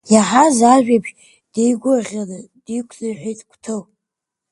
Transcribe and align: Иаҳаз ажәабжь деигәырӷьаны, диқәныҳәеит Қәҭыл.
Иаҳаз 0.13 0.57
ажәабжь 0.73 1.11
деигәырӷьаны, 1.53 2.39
диқәныҳәеит 2.65 3.39
Қәҭыл. 3.49 3.81